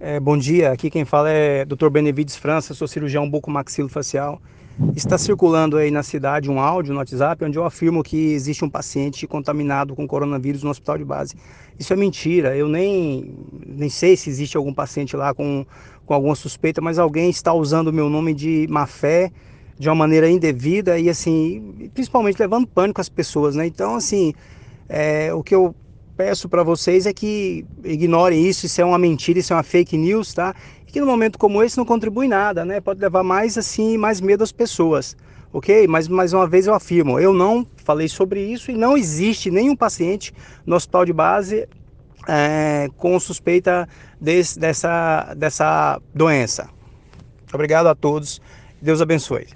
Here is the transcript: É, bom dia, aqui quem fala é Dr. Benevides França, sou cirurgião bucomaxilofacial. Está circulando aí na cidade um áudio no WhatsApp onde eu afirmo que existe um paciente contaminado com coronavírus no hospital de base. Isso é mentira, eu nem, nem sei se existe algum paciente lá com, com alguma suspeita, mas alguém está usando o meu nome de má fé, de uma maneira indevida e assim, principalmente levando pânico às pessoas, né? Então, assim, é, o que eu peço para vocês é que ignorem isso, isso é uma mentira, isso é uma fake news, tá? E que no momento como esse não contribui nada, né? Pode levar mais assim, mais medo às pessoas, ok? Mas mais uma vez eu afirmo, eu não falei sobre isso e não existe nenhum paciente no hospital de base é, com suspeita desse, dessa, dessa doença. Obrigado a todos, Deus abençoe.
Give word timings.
É, 0.00 0.20
bom 0.20 0.38
dia, 0.38 0.70
aqui 0.70 0.90
quem 0.90 1.04
fala 1.04 1.28
é 1.28 1.64
Dr. 1.64 1.88
Benevides 1.90 2.36
França, 2.36 2.72
sou 2.72 2.86
cirurgião 2.86 3.28
bucomaxilofacial. 3.28 4.40
Está 4.94 5.18
circulando 5.18 5.76
aí 5.76 5.90
na 5.90 6.04
cidade 6.04 6.48
um 6.48 6.60
áudio 6.60 6.92
no 6.92 7.00
WhatsApp 7.00 7.44
onde 7.44 7.58
eu 7.58 7.64
afirmo 7.64 8.00
que 8.04 8.32
existe 8.32 8.64
um 8.64 8.70
paciente 8.70 9.26
contaminado 9.26 9.96
com 9.96 10.06
coronavírus 10.06 10.62
no 10.62 10.70
hospital 10.70 10.98
de 10.98 11.04
base. 11.04 11.34
Isso 11.76 11.92
é 11.92 11.96
mentira, 11.96 12.56
eu 12.56 12.68
nem, 12.68 13.34
nem 13.66 13.88
sei 13.88 14.16
se 14.16 14.30
existe 14.30 14.56
algum 14.56 14.72
paciente 14.72 15.16
lá 15.16 15.34
com, 15.34 15.66
com 16.06 16.14
alguma 16.14 16.36
suspeita, 16.36 16.80
mas 16.80 16.96
alguém 17.00 17.28
está 17.28 17.52
usando 17.52 17.88
o 17.88 17.92
meu 17.92 18.08
nome 18.08 18.32
de 18.32 18.68
má 18.70 18.86
fé, 18.86 19.32
de 19.76 19.88
uma 19.88 19.96
maneira 19.96 20.30
indevida 20.30 20.96
e 20.96 21.10
assim, 21.10 21.90
principalmente 21.92 22.38
levando 22.38 22.68
pânico 22.68 23.00
às 23.00 23.08
pessoas, 23.08 23.56
né? 23.56 23.66
Então, 23.66 23.96
assim, 23.96 24.32
é, 24.88 25.34
o 25.34 25.42
que 25.42 25.56
eu 25.56 25.74
peço 26.18 26.48
para 26.48 26.64
vocês 26.64 27.06
é 27.06 27.12
que 27.12 27.64
ignorem 27.84 28.44
isso, 28.44 28.66
isso 28.66 28.80
é 28.80 28.84
uma 28.84 28.98
mentira, 28.98 29.38
isso 29.38 29.52
é 29.52 29.56
uma 29.56 29.62
fake 29.62 29.96
news, 29.96 30.34
tá? 30.34 30.52
E 30.84 30.90
que 30.90 31.00
no 31.00 31.06
momento 31.06 31.38
como 31.38 31.62
esse 31.62 31.78
não 31.78 31.84
contribui 31.84 32.26
nada, 32.26 32.64
né? 32.64 32.80
Pode 32.80 33.00
levar 33.00 33.22
mais 33.22 33.56
assim, 33.56 33.96
mais 33.96 34.20
medo 34.20 34.42
às 34.42 34.50
pessoas, 34.50 35.16
ok? 35.52 35.86
Mas 35.86 36.08
mais 36.08 36.32
uma 36.32 36.44
vez 36.44 36.66
eu 36.66 36.74
afirmo, 36.74 37.20
eu 37.20 37.32
não 37.32 37.64
falei 37.76 38.08
sobre 38.08 38.42
isso 38.42 38.72
e 38.72 38.74
não 38.74 38.96
existe 38.96 39.48
nenhum 39.48 39.76
paciente 39.76 40.34
no 40.66 40.74
hospital 40.74 41.04
de 41.04 41.12
base 41.12 41.68
é, 42.26 42.88
com 42.96 43.18
suspeita 43.20 43.88
desse, 44.20 44.58
dessa, 44.58 45.32
dessa 45.36 46.02
doença. 46.12 46.68
Obrigado 47.54 47.86
a 47.86 47.94
todos, 47.94 48.40
Deus 48.82 49.00
abençoe. 49.00 49.46